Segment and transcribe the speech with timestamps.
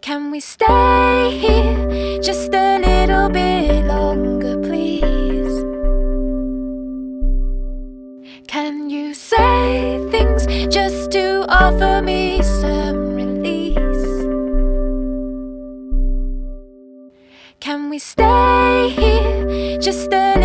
[0.00, 5.54] Can we stay here just a little bit longer, please?
[8.46, 13.76] Can you say things just to offer me some release?
[17.60, 20.36] Can we stay here just a